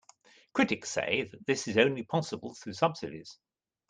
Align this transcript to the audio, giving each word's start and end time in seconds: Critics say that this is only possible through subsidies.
Critics 0.53 0.89
say 0.89 1.29
that 1.31 1.45
this 1.45 1.67
is 1.67 1.77
only 1.77 2.01
possible 2.01 2.55
through 2.55 2.73
subsidies. 2.73 3.37